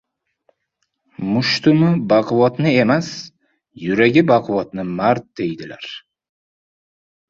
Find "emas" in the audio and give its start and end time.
2.85-3.13